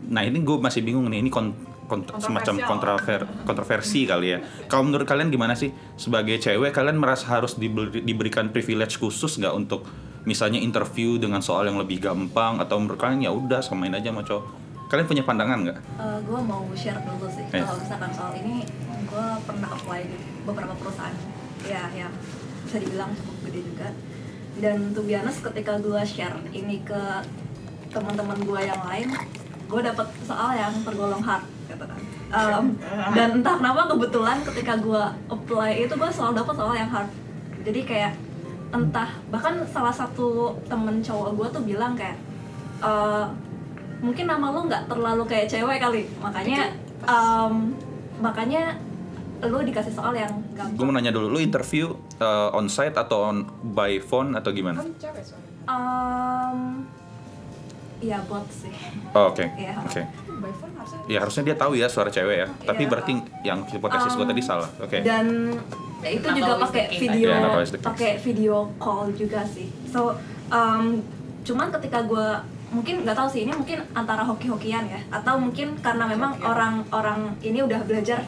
[0.04, 4.40] nah ini gue masih bingung nih ini kon- kon- semacam kontrover kontroversi kali ya.
[4.66, 9.54] Kalau menurut kalian gimana sih sebagai cewek kalian merasa harus diberi- diberikan privilege khusus nggak
[9.54, 9.86] untuk
[10.24, 14.24] misalnya interview dengan soal yang lebih gampang atau menurut kalian ya udah samain aja sama
[14.24, 14.46] cowok.
[14.88, 15.78] Kalian punya pandangan nggak?
[16.24, 17.60] gue mau share dulu sih Eh.
[17.60, 18.62] kalau misalkan soal ini
[19.04, 21.14] gue pernah apply di beberapa perusahaan
[21.64, 22.14] ya yang
[22.64, 23.88] bisa dibilang cukup gede juga
[24.62, 27.02] dan tuh biasa ketika gue share ini ke
[27.90, 29.10] teman-teman gue yang lain
[29.70, 32.00] gue dapet soal yang tergolong hard gitu kan.
[32.34, 32.66] Um,
[33.18, 37.10] dan entah kenapa kebetulan ketika gue apply itu gue selalu dapet soal yang hard.
[37.64, 38.14] Jadi kayak
[38.74, 42.18] entah bahkan salah satu temen cowok gue tuh bilang kayak
[42.82, 43.26] "Eh,
[44.02, 46.06] mungkin nama lo nggak terlalu kayak cewek kali.
[46.20, 46.74] Makanya
[47.08, 47.74] um,
[48.20, 48.78] makanya
[49.46, 53.26] lo dikasih soal yang Gue gampang mau nanya dulu, lu interview uh, on site atau
[53.26, 54.80] on by phone atau gimana?
[54.80, 55.52] Kan cewek soalnya.
[55.66, 56.60] um,
[58.00, 58.74] ya bot sih
[59.12, 59.80] Oh, Oke, Iya.
[59.80, 60.02] oke.
[60.40, 62.48] by phone harusnya Ya harusnya dia tahu ya suara cewek ya.
[62.64, 62.90] Tapi Iya.
[62.90, 64.70] berarti yang hipotesis gue Um, tadi salah.
[64.80, 65.00] Oke.
[65.02, 65.26] dan
[66.04, 70.12] itu Not juga pakai video Yeah, pakai video call juga sih so
[70.52, 71.00] um,
[71.44, 72.28] cuman ketika gue
[72.76, 77.64] mungkin nggak tahu sih ini mungkin antara hoki-hokian ya atau mungkin karena memang orang-orang ini
[77.64, 78.20] udah belajar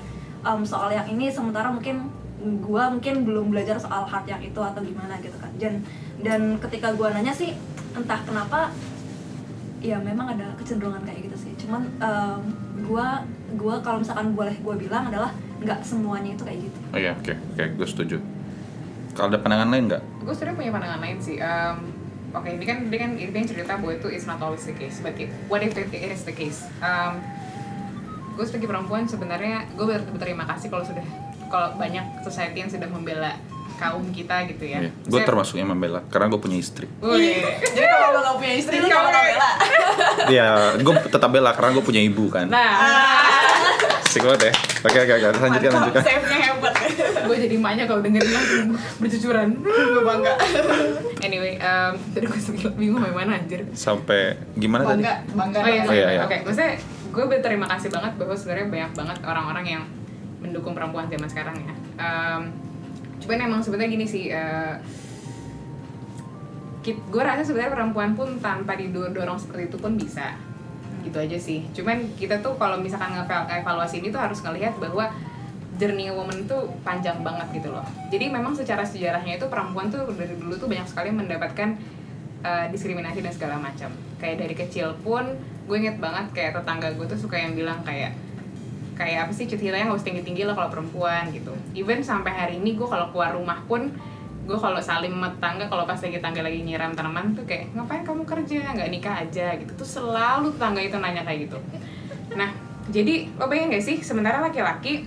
[0.46, 2.08] um, soal yang ini sementara mungkin
[2.46, 5.82] gue mungkin belum belajar soal hard yang itu atau gimana gitu kan dan
[6.22, 7.58] dan ketika gue nanya sih
[7.98, 8.70] entah kenapa
[9.82, 12.42] ya memang ada kecenderungan kayak gitu sih cuman um,
[12.90, 13.22] gua
[13.54, 15.30] gua kalau misalkan boleh gua bilang adalah
[15.62, 18.18] nggak semuanya itu kayak gitu Oh iya, oke, oke, gue setuju.
[19.16, 20.04] Kalau ada pandangan lain nggak?
[20.26, 21.78] gue sebenarnya punya pandangan lain sih Um,
[22.34, 25.00] oke ini kan dia kan ini kan cerita bahwa itu is not always the case
[25.00, 27.22] but it, what if it, it is the case um,
[28.36, 31.04] gue sebagai perempuan sebenarnya gue ber- berterima kasih kalau sudah
[31.46, 33.32] kalau banyak society yang sudah membela
[33.76, 34.92] kaum kita gitu ya Iya.
[35.04, 36.88] Gue Saya- termasuk yang membela karena gue punya istri.
[36.98, 37.44] Wih.
[37.66, 39.50] jadi kalau lo gak punya istri lo gak bela
[40.34, 42.48] Iya, gue tetap bela karena gue punya ibu kan.
[42.48, 42.72] nah
[44.06, 44.54] Asik banget ya.
[44.82, 45.26] Oke, oke, oke.
[45.36, 46.04] Lanjutkan, lanjutkan.
[46.04, 46.74] save-nya hebat
[47.26, 48.68] gue jadi emaknya kalau dengerin langsung
[48.98, 50.34] bercucuran gue bangga
[51.20, 55.02] anyway um, tadi gue sempat bingung mau mana anjir Sampai gimana tadi?
[55.02, 56.22] bangga bangga Oh iya, Oh, iya, iya.
[56.24, 56.38] oke.
[56.44, 56.72] Maksudnya
[57.16, 59.84] gue berterima kasih banget bahwa sebenarnya banyak banget orang-orang yang
[60.44, 61.74] mendukung perempuan zaman sekarang ya.
[61.96, 62.42] Um,
[63.24, 64.76] cuman emang sebenarnya gini sih, uh,
[66.84, 70.36] gue rasa sebenarnya perempuan pun tanpa didorong seperti itu pun bisa.
[71.08, 71.64] Gitu aja sih.
[71.72, 75.08] Cuman kita tuh kalau misalkan nge-evaluasi ini tuh harus ngelihat bahwa
[75.80, 77.84] journey woman tuh panjang banget gitu loh.
[78.12, 81.80] Jadi memang secara sejarahnya itu perempuan tuh dari dulu tuh banyak sekali mendapatkan
[82.44, 83.92] uh, diskriminasi dan segala macam.
[84.26, 85.22] Kayak dari kecil pun
[85.70, 88.18] gue inget banget kayak tetangga gue tuh suka yang bilang kayak
[88.98, 91.54] kayak apa sih ceritanya nggak usah tinggi tinggi lah kalau perempuan gitu.
[91.78, 93.94] Even sampai hari ini gue kalau keluar rumah pun
[94.50, 98.26] gue kalau salim tetangga kalau pas lagi tetangga lagi nyiram tanaman tuh kayak ngapain kamu
[98.26, 101.58] kerja nggak nikah aja gitu tuh selalu tetangga itu nanya kayak gitu.
[102.34, 102.50] Nah
[102.90, 105.06] jadi lo bayangin gak sih sementara laki-laki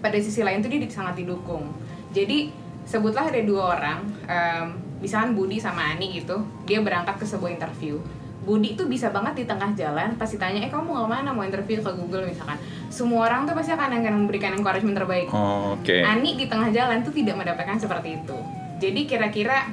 [0.00, 1.72] pada sisi lain tuh dia di- sangat didukung.
[2.12, 2.52] Jadi
[2.88, 4.66] sebutlah ada dua orang, em,
[4.98, 8.00] misalkan Budi sama Ani gitu, dia berangkat ke sebuah interview.
[8.42, 11.46] Budi tuh bisa banget di tengah jalan pasti tanya, eh kamu mau ke mana mau
[11.46, 12.58] interview ke Google misalkan.
[12.90, 15.30] Semua orang tuh pasti akan akan memberikan encouragement terbaik.
[15.30, 16.02] Oh, Oke.
[16.02, 18.38] Ani di tengah jalan tuh tidak mendapatkan seperti itu.
[18.82, 19.70] Jadi kira-kira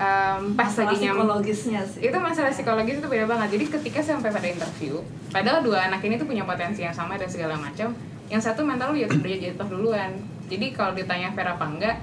[0.00, 4.32] em, pas Masalah lagi psikologisnya sih itu masalah psikologis itu beda banget jadi ketika sampai
[4.32, 7.92] pada interview padahal dua anak ini tuh punya potensi yang sama dan segala macam
[8.32, 10.10] yang satu mental ya udah jatuh duluan
[10.48, 11.96] jadi kalau ditanya fair apa enggak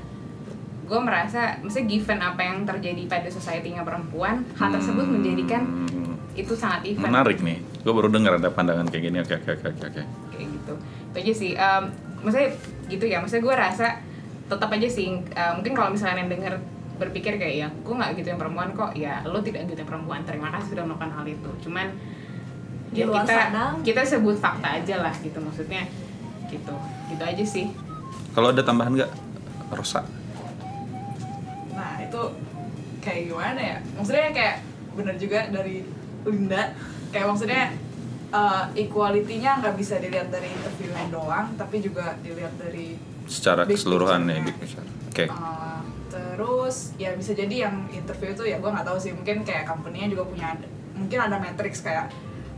[0.88, 5.63] gue merasa mesti given apa yang terjadi pada society-nya perempuan hal tersebut Hmm, menjadikan
[6.38, 7.12] itu sangat event.
[7.12, 7.60] Menarik nih.
[7.84, 9.17] Gue baru dengar ada pandangan kayak gini.
[9.19, 10.04] Oke, oke, oke, oke, oke.
[10.32, 10.73] kayak gitu.
[11.12, 11.52] Itu aja sih.
[11.58, 11.84] Em,
[12.21, 12.50] maksudnya
[12.88, 13.17] gitu ya.
[13.19, 13.88] Maksudnya gue rasa
[14.47, 16.54] tetap aja sih eh, mungkin kalau misalnya yang denger
[16.97, 18.93] berpikir kayak ya gue nggak gitu yang perempuan kok.
[18.93, 20.21] Ya lo tidak gitu yang perempuan.
[20.23, 21.50] Terima kasih sudah melakukan hal itu.
[21.67, 21.88] Cuman
[22.93, 23.63] di ya luar kita sana.
[23.84, 25.41] kita sebut fakta aja lah gitu.
[25.41, 25.84] Maksudnya
[26.47, 26.76] gitu.
[27.12, 27.65] Gitu aja sih.
[28.32, 29.12] Kalau ada tambahan nggak,
[29.73, 30.06] Rosa?
[32.08, 32.22] Itu
[33.04, 34.56] kayak gimana ya maksudnya kayak
[34.98, 35.86] bener juga dari
[36.28, 36.74] Linda
[37.13, 37.63] kayak maksudnya
[38.34, 44.39] uh, equality-nya nggak bisa dilihat dari interviewnya doang tapi juga dilihat dari Secara keseluruhan ya,
[44.39, 44.88] big picture.
[45.12, 45.28] Oke.
[45.28, 49.67] uh, terus ya bisa jadi yang interview itu ya gue nggak tahu sih mungkin kayak
[49.67, 50.56] company-nya juga punya
[50.96, 52.08] mungkin ada matrix kayak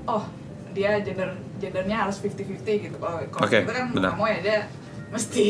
[0.06, 0.30] oh
[0.72, 4.14] dia gender gendernya harus 50-50 gitu kalau kalau Oke, kita kan benar.
[4.14, 4.58] nggak mau ya dia
[5.10, 5.46] mesti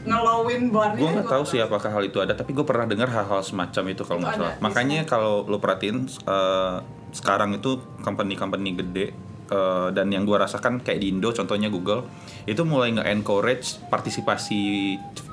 [0.00, 3.44] ngelowin barnya Gue nggak tahu sih apakah hal itu ada, tapi gue pernah dengar hal-hal
[3.44, 4.54] semacam itu kalau nggak salah.
[4.64, 6.76] Makanya kalau lo perhatiin eh,
[7.12, 9.06] sekarang itu company-company gede
[9.50, 12.08] eh, dan yang gue rasakan kayak di Indo, contohnya Google,
[12.48, 14.60] itu mulai nge-encourage partisipasi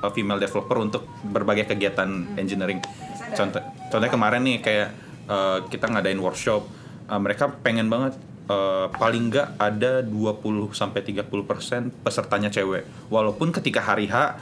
[0.04, 2.84] eh, female developer untuk berbagai kegiatan engineering.
[2.84, 3.36] Biasanya ada.
[3.40, 4.88] Contoh, contohnya kemarin nih kayak
[5.28, 6.68] eh, kita ngadain workshop,
[7.08, 12.84] eh, mereka pengen banget eh, paling nggak ada 20 sampai 30% pesertanya cewek.
[13.08, 14.36] Walaupun ketika hari H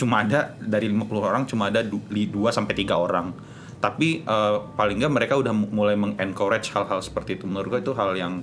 [0.00, 2.08] cuma ada dari 50 orang cuma ada 2
[2.48, 3.36] sampai 3 orang.
[3.78, 7.44] Tapi eh, paling nggak mereka udah mu- mulai mengencourage hal-hal seperti itu.
[7.44, 8.40] Menurut gue itu hal yang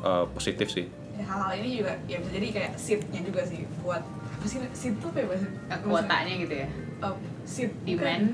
[0.00, 0.86] eh, positif sih.
[1.14, 4.94] Ya, hal-hal ini juga ya bisa jadi kayak seatnya juga sih buat apa sih seat
[4.98, 6.68] tuh apa ya bahasa Eh, kuotanya gitu ya
[7.00, 8.26] uh, seat demand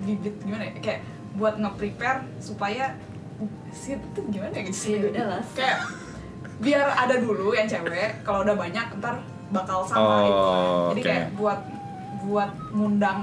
[0.00, 1.00] bibit gimana ya kayak
[1.34, 2.98] buat nge-prepare supaya
[3.70, 5.42] seat tuh gimana ya gitu Ya udah lah.
[5.54, 5.78] kayak
[6.56, 9.22] biar ada dulu yang cewek kalau udah banyak ntar
[9.54, 10.50] bakal sama Oh, gitu
[10.90, 11.06] jadi oke.
[11.06, 11.60] kayak buat
[12.20, 13.20] buat ngundang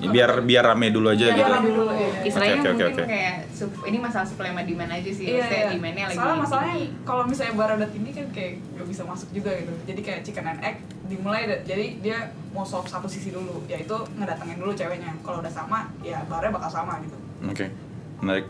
[0.00, 1.52] Ya, biar biar rame dulu aja Biar gitu.
[1.52, 2.08] rame dulu, ya.
[2.24, 3.04] istilahnya oke, oke, mungkin oke.
[3.06, 5.70] kayak sup- ini masalah supply demand aja sih Iya, Maksudnya iya.
[5.70, 9.50] demandnya lagi Soalnya masalahnya kalau misalnya bar udah tinggi kan kayak gak bisa masuk juga
[9.54, 9.72] gitu.
[9.86, 12.18] Jadi kayak chicken and egg dimulai jadi dia
[12.50, 15.12] mau solve satu sisi dulu, yaitu ngedatengin dulu ceweknya.
[15.20, 17.16] Kalau udah sama, ya barnya bakal sama gitu.
[17.44, 17.68] Oke,
[18.18, 18.48] menarik.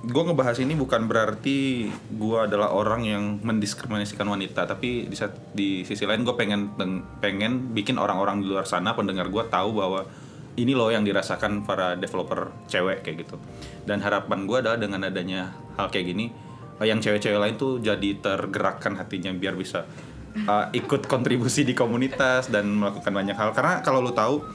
[0.00, 5.16] Gue ngebahas ini bukan berarti gue adalah orang yang mendiskriminasikan wanita, tapi di,
[5.52, 9.76] di sisi lain gue pengen peng- pengen bikin orang-orang di luar sana pendengar gue tahu
[9.76, 10.08] bahwa
[10.56, 13.36] ini loh yang dirasakan para developer cewek kayak gitu.
[13.84, 16.32] Dan harapan gue adalah dengan adanya hal kayak gini,
[16.80, 19.84] eh, yang cewek-cewek lain tuh jadi tergerakkan hatinya biar bisa
[20.32, 23.52] eh, ikut kontribusi di komunitas dan melakukan banyak hal.
[23.52, 24.48] Karena kalau lu tahu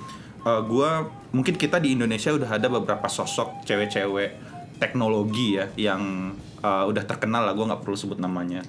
[0.46, 4.45] uh, gua mungkin kita di Indonesia udah ada beberapa sosok cewek-cewek
[4.78, 8.64] teknologi ya yang uh, udah terkenal lah gue nggak perlu sebut namanya.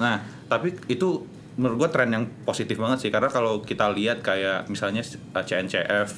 [0.00, 1.24] Nah tapi itu
[1.56, 5.00] menurut gue tren yang positif banget sih karena kalau kita lihat kayak misalnya
[5.32, 6.10] uh, CNCF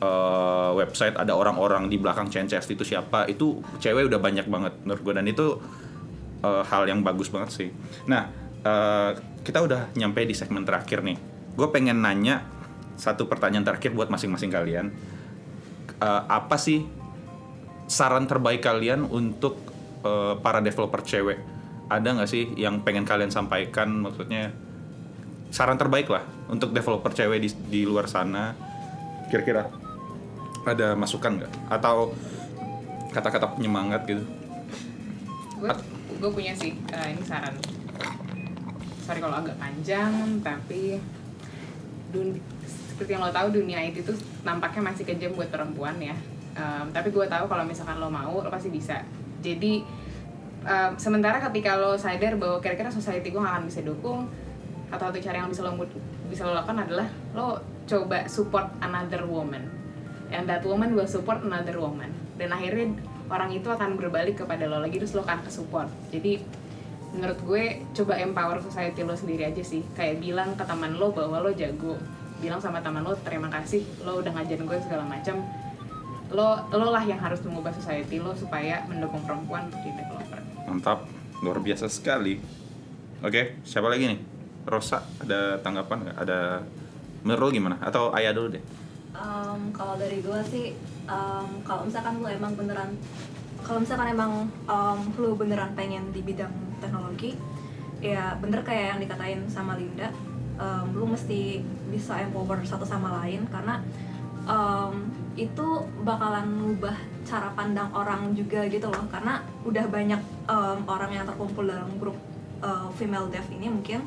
[0.00, 5.02] uh, website ada orang-orang di belakang CNCF itu siapa itu cewek udah banyak banget menurut
[5.02, 5.46] gue dan itu
[6.46, 7.68] uh, hal yang bagus banget sih.
[8.06, 8.30] Nah
[8.62, 9.10] uh,
[9.42, 11.18] kita udah nyampe di segmen terakhir nih.
[11.58, 12.46] Gue pengen nanya
[12.96, 14.94] satu pertanyaan terakhir buat masing-masing kalian.
[15.96, 16.84] Uh, apa sih
[17.86, 19.58] saran terbaik kalian untuk
[20.02, 21.38] uh, para developer cewek?
[21.86, 23.90] Ada nggak sih yang pengen kalian sampaikan?
[24.02, 24.50] Maksudnya
[25.54, 28.52] saran terbaik lah untuk developer cewek di, di luar sana.
[29.30, 29.70] Kira-kira
[30.66, 31.52] ada masukan nggak?
[31.70, 32.14] Atau
[33.14, 34.22] kata-kata penyemangat gitu?
[36.18, 37.54] Gue punya sih eh, ini saran.
[39.06, 40.98] Sorry kalau agak panjang tapi
[42.10, 42.34] dun
[42.66, 46.16] seperti yang lo tahu dunia IT itu nampaknya masih kejam buat perempuan ya
[46.56, 48.96] Em, tapi gue tahu kalau misalkan lo mau lo pasti bisa.
[49.44, 49.84] Jadi
[50.64, 54.24] em, sementara ketika lo sadar bahwa kira-kira society gue gak akan bisa dukung
[54.88, 55.76] atau satu cara yang bisa lo
[56.32, 59.68] bisa lo lakukan adalah lo coba support another woman.
[60.32, 62.10] And that woman will support another woman.
[62.40, 62.96] Dan akhirnya
[63.28, 66.38] orang itu akan berbalik kepada lo lagi terus lo akan ke support jadi
[67.10, 67.64] menurut gue
[67.96, 69.84] coba empower society lo sendiri aja sih.
[69.96, 71.96] Kayak bilang ke teman lo bahwa lo jago.
[72.40, 75.44] Bilang sama teman lo terima kasih lo udah ngajarin gue segala macam
[76.34, 81.06] lo lo lah yang harus mengubah society lo supaya mendukung perempuan untuk jadi developer mantap.
[81.40, 82.42] Luar biasa sekali.
[83.22, 84.20] Oke siapa lagi nih?
[84.66, 86.16] Rosa ada tanggapan nggak?
[86.26, 86.38] Ada
[87.22, 87.76] menurut lo gimana?
[87.78, 88.64] Atau ayah dulu deh.
[89.16, 90.76] Um, kalau dari gue sih
[91.08, 92.92] um, kalau misalkan lu emang beneran
[93.64, 96.52] kalau misalkan emang um, lu beneran pengen di bidang
[96.84, 97.32] teknologi
[98.04, 100.12] ya bener kayak yang dikatain sama Linda
[100.60, 103.80] um, lu mesti bisa empower satu sama lain karena
[104.44, 105.66] um, itu
[106.02, 106.96] bakalan ngubah
[107.28, 109.04] cara pandang orang juga gitu loh.
[109.12, 112.16] Karena udah banyak um, orang yang terkumpul dalam grup
[112.64, 114.00] uh, female dev ini mungkin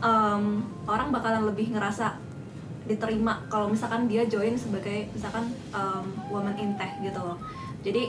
[0.00, 2.16] um, orang bakalan lebih ngerasa
[2.88, 7.38] diterima kalau misalkan dia join sebagai misalkan um, woman in tech gitu loh.
[7.84, 8.08] Jadi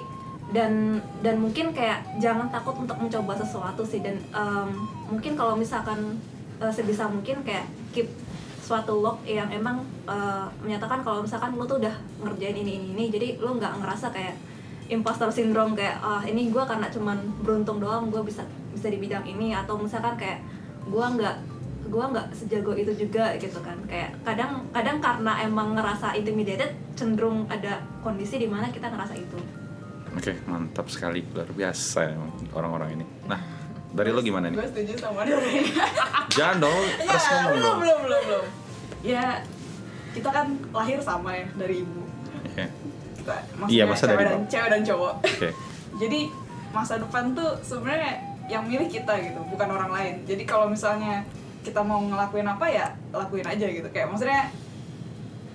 [0.52, 4.00] dan dan mungkin kayak jangan takut untuk mencoba sesuatu sih.
[4.02, 6.18] Dan um, mungkin kalau misalkan
[6.64, 8.08] uh, sebisa mungkin kayak keep
[8.72, 11.92] suatu work yang emang uh, menyatakan kalau misalkan lu tuh udah
[12.24, 14.40] ngerjain ini ini ini jadi lu nggak ngerasa kayak
[14.88, 19.28] imposter syndrome kayak ah ini gue karena cuman beruntung doang gue bisa bisa di bidang
[19.28, 20.40] ini atau misalkan kayak
[20.88, 21.36] gue nggak
[21.92, 27.44] gue nggak sejago itu juga gitu kan kayak kadang kadang karena emang ngerasa intimidated cenderung
[27.52, 29.40] ada kondisi di mana kita ngerasa itu
[30.12, 31.24] Oke, mantap sekali.
[31.32, 32.12] Luar biasa
[32.52, 33.06] orang-orang ini.
[33.32, 33.40] Nah,
[33.96, 34.60] dari lo gimana nih?
[34.60, 35.64] gue setuju sama Doreen
[36.36, 37.80] Jangan dong, terus ya, ngomong belum dong.
[37.80, 38.46] belum belum belum
[39.00, 39.40] ya
[40.12, 42.04] kita kan lahir sama ya dari ibu.
[42.44, 42.66] Oke,
[43.22, 43.34] kita
[43.72, 45.14] Iya, maksudnya masa cewek dari dan cewek dan cowok.
[45.24, 45.50] Oke.
[46.02, 46.20] jadi
[46.72, 48.14] masa depan tuh sebenarnya
[48.52, 50.16] yang milih kita gitu bukan orang lain.
[50.28, 51.24] Jadi kalau misalnya
[51.62, 53.88] kita mau ngelakuin apa ya lakuin aja gitu.
[53.92, 54.52] Kayak maksudnya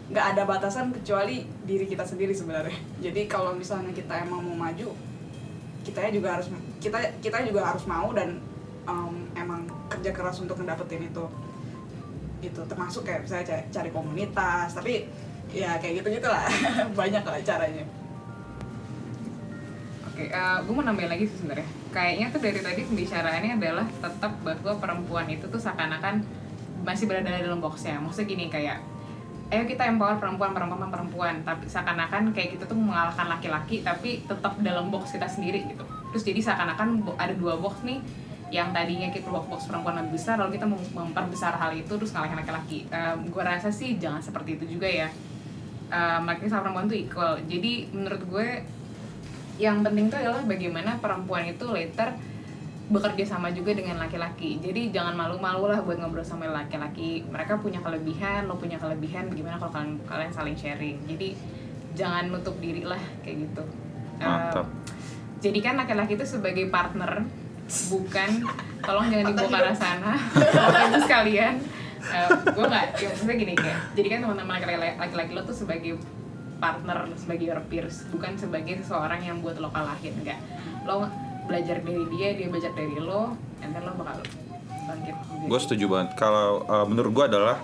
[0.07, 2.79] nggak ada batasan kecuali diri kita sendiri sebenarnya.
[3.03, 4.95] Jadi kalau misalnya kita emang mau maju
[5.87, 6.51] kita juga harus
[6.83, 8.43] kita kita juga harus mau dan
[8.91, 11.25] em, emang kerja keras untuk ngedapetin itu
[12.47, 15.07] gitu termasuk kayak misalnya cari, cari komunitas tapi
[15.51, 16.47] ya kayak gitu gitulah
[16.99, 17.85] banyak lah caranya
[20.17, 21.69] Oke, gue mau nambahin lagi sih sebenarnya.
[21.93, 26.25] Kayaknya tuh dari tadi pembicaraannya adalah tetap bahwa perempuan itu tuh seakan-akan
[26.89, 28.01] masih berada dalam boxnya.
[28.01, 28.81] Maksudnya gini kayak,
[29.53, 31.35] ayo kita empower perempuan, perempuan, perempuan.
[31.45, 35.85] Tapi seakan-akan kayak kita tuh mengalahkan laki-laki, tapi tetap dalam box kita sendiri gitu.
[35.85, 38.01] Terus jadi seakan-akan ada dua box nih,
[38.55, 42.15] yang tadinya kita box box perempuan lebih besar, lalu kita mem- memperbesar hal itu terus
[42.15, 42.87] ngalahin laki-laki.
[43.27, 45.09] gue rasa sih jangan seperti itu juga ya.
[45.87, 47.39] Um, laki sama perempuan tuh equal.
[47.47, 48.49] Jadi menurut gue
[49.57, 52.13] yang penting tuh adalah bagaimana perempuan itu later
[52.87, 57.83] bekerja sama juga dengan laki-laki jadi jangan malu-malu lah buat ngobrol sama laki-laki mereka punya
[57.83, 61.35] kelebihan lo punya kelebihan bagaimana kalau kalian kalian saling sharing jadi
[61.99, 63.65] jangan nutup diri lah kayak gitu
[64.23, 64.71] Mantap.
[65.43, 67.27] jadi kan laki-laki itu sebagai partner
[67.67, 68.31] bukan.
[68.83, 70.13] Tolong jangan dibawa ke arah sana.
[70.87, 71.55] Ibu sekalian.
[72.55, 75.99] Gue nggak ya maksudnya gini kayak jadi kan teman-teman laki-laki laki-laki lo tuh sebagai
[76.63, 80.39] partner sebagai your peers bukan sebagai seseorang yang buat lo kalahin enggak
[80.87, 81.11] lo
[81.51, 84.23] belajar dari dia dia belajar dari lo and then lo bakal
[84.87, 85.15] bangkit.
[85.51, 86.15] Gue setuju banget.
[86.15, 87.59] Kalau uh, menurut gue adalah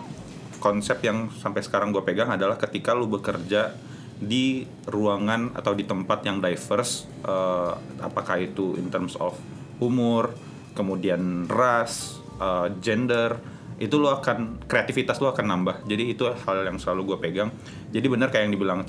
[0.59, 3.79] konsep yang sampai sekarang gue pegang adalah ketika lu bekerja
[4.19, 9.39] di ruangan atau di tempat yang diverse, uh, apakah itu in terms of
[9.79, 10.35] umur,
[10.77, 13.39] kemudian ras, uh, gender,
[13.83, 15.77] itu lo akan kreativitas lo akan nambah.
[15.89, 17.51] Jadi itu hal yang selalu gue pegang.
[17.91, 18.81] Jadi benar kayak yang dibilang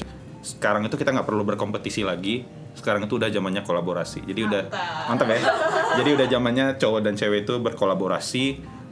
[0.44, 2.44] sekarang itu kita nggak perlu berkompetisi lagi.
[2.74, 4.26] Sekarang itu udah zamannya kolaborasi.
[4.26, 4.62] Jadi udah
[5.10, 5.26] Mantap.
[5.26, 5.40] mantap ya.
[6.02, 8.44] Jadi udah zamannya cowok dan cewek itu berkolaborasi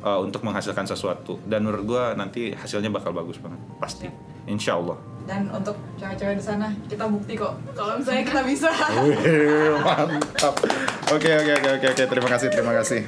[0.06, 1.42] uh, untuk menghasilkan sesuatu.
[1.46, 4.06] Dan menurut gue nanti hasilnya bakal bagus banget, pasti.
[4.50, 5.11] Insya Allah.
[5.30, 8.70] Dan untuk cewek-cewek di sana kita bukti kok kalau misalnya kita bisa
[9.06, 10.56] Wih, mantap.
[11.12, 13.02] Oke oke oke oke oke terima kasih terima kasih.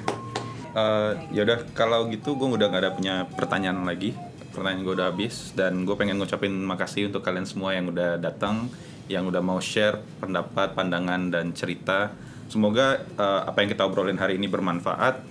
[0.74, 4.18] Eh, yaudah kalau gitu gue udah nggak ada punya pertanyaan lagi.
[4.54, 8.70] Pertanyaan gue udah habis dan gue pengen ngucapin makasih untuk kalian semua yang udah datang,
[9.10, 12.14] yang udah mau share pendapat, pandangan dan cerita.
[12.50, 15.22] Semoga eh, apa yang kita obrolin hari ini bermanfaat.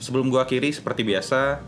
[0.00, 1.64] Sebelum gue akhiri seperti biasa,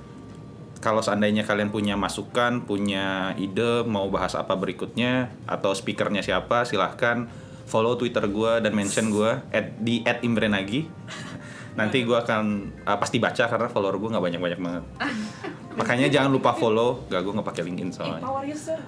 [0.81, 7.29] kalau seandainya kalian punya masukan, punya ide mau bahas apa berikutnya atau speakernya siapa, silahkan
[7.67, 10.87] follow Twitter gue dan mention gue at, di @imbrenagi.
[11.79, 14.85] Nanti gue akan uh, pasti baca karena follower gue nggak banyak banyak banget.
[15.81, 18.25] Makanya jangan lupa follow, gak gue nggak pakai LinkedIn soalnya.
[18.25, 18.81] empower yourself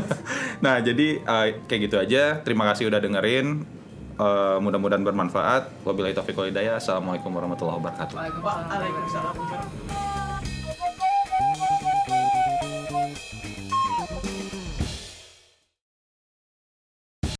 [0.64, 2.40] nah jadi uh, kayak gitu aja.
[2.40, 3.68] Terima kasih udah dengerin.
[4.14, 5.84] Uh, mudah-mudahan bermanfaat.
[5.84, 6.80] Wabillahi taufiq wal hidayah.
[6.80, 8.14] Assalamualaikum warahmatullahi wabarakatuh.
[8.16, 9.34] Waalaikumsalam.
[9.34, 10.13] Waalaikumsalam